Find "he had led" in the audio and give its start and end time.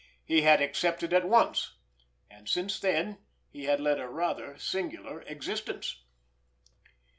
3.51-3.99